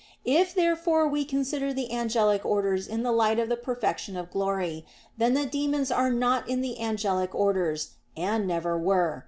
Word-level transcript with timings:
If 0.25 0.55
therefore 0.55 1.07
we 1.07 1.23
consider 1.25 1.71
the 1.73 1.93
angelic 1.93 2.43
orders 2.43 2.87
in 2.87 3.03
the 3.03 3.11
light 3.11 3.37
of 3.37 3.49
the 3.49 3.55
perfection 3.55 4.17
of 4.17 4.31
glory, 4.31 4.83
then 5.15 5.35
the 5.35 5.45
demons 5.45 5.91
are 5.91 6.09
not 6.09 6.49
in 6.49 6.61
the 6.61 6.79
angelic 6.81 7.35
orders, 7.35 7.91
and 8.17 8.47
never 8.47 8.75
were. 8.79 9.19